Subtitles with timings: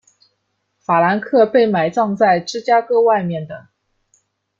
[0.83, 3.67] 法兰克被埋葬在芝加哥外面的。